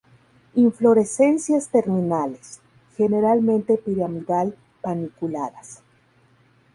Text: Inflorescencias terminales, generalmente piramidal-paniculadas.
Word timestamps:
Inflorescencias 0.55 1.69
terminales, 1.69 2.59
generalmente 2.97 3.77
piramidal-paniculadas. 3.77 5.83